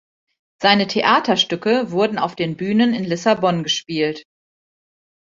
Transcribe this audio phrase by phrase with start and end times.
[0.59, 4.23] Seine Theaterstücke wurden auf den Bühnen in Lissabon gespielt.